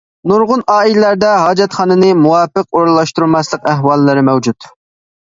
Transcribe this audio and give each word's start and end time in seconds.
نۇرغۇن 0.29 0.61
ئائىلىلەردە 0.75 1.33
ھاجەتخانىنى 1.41 2.09
مۇۋاپىق 2.21 2.79
ئورۇنلاشتۇرماسلىق 2.79 3.69
ئەھۋاللىرى 3.73 4.25
مەۋجۇت. 4.31 4.67